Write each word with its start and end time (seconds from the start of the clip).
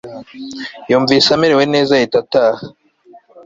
yumvise 0.89 1.29
amerewe 1.31 1.63
neza 1.73 1.91
ahita 1.97 2.15
ataha 2.23 2.63